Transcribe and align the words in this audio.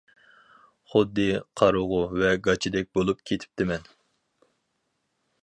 خۇددى 0.93 1.25
قارىغۇ 1.61 1.99
ۋە 2.23 2.33
گاچىدەك 2.49 2.91
بولۇپ 2.99 3.23
كېتىپتىمەن. 3.33 3.87